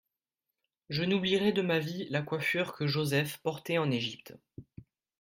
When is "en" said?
3.77-3.91